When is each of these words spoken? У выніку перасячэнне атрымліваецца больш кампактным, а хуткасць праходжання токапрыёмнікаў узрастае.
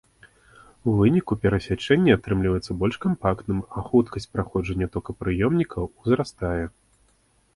У 0.91 0.93
выніку 0.99 1.33
перасячэнне 1.43 2.13
атрымліваецца 2.17 2.77
больш 2.83 2.95
кампактным, 3.05 3.59
а 3.75 3.83
хуткасць 3.89 4.29
праходжання 4.37 4.87
токапрыёмнікаў 4.95 5.83
узрастае. 6.01 6.63